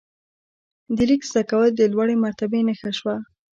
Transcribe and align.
د 0.95 0.97
لیک 1.09 1.21
زده 1.29 1.43
کول 1.49 1.69
د 1.75 1.81
لوړې 1.93 2.15
مرتبې 2.25 2.59
نښه 2.67 2.91
شوه. 2.97 3.15